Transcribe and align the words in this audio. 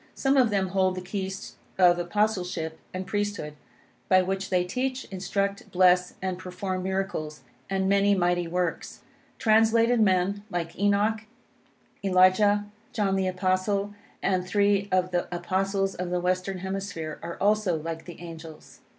Some 0.15 0.35
of 0.35 0.49
them 0.49 0.69
hold 0.69 0.95
the 0.95 1.01
keys 1.01 1.57
of 1.77 1.99
Apostleship 1.99 2.79
and 2.91 3.05
Priesthood, 3.05 3.53
by 4.09 4.23
which 4.23 4.49
they 4.49 4.63
teach, 4.63 5.05
instruct, 5.11 5.71
bless, 5.71 6.15
and 6.23 6.39
perform 6.39 6.81
miracles 6.81 7.41
and 7.69 7.87
many 7.87 8.15
mighty 8.15 8.47
works. 8.47 9.01
Translated 9.37 10.01
men, 10.01 10.41
like 10.49 10.75
Enoch, 10.79 11.19
Elijah, 12.03 12.65
John 12.93 13.15
the 13.15 13.27
Apostle, 13.27 13.93
and 14.23 14.43
three 14.43 14.89
of 14.91 15.11
the 15.11 15.27
Apostles 15.31 15.93
of 15.93 16.09
the 16.09 16.19
Western 16.19 16.57
Hemisphere, 16.57 17.19
are 17.21 17.37
also 17.39 17.79
like 17.79 18.05
the 18.05 18.19
angels. 18.21 18.79